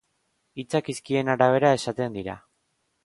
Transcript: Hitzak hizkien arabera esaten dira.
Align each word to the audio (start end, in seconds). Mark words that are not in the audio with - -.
Hitzak 0.61 0.89
hizkien 0.93 1.29
arabera 1.35 1.75
esaten 1.81 2.17
dira. 2.21 2.39